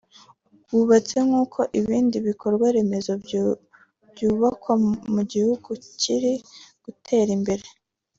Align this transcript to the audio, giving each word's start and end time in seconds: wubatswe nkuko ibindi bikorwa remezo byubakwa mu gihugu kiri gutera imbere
wubatswe 0.73 1.19
nkuko 1.27 1.59
ibindi 1.79 2.15
bikorwa 2.27 2.65
remezo 2.75 3.11
byubakwa 4.13 4.73
mu 5.13 5.21
gihugu 5.31 5.69
kiri 6.01 6.33
gutera 6.83 7.31
imbere 7.37 7.65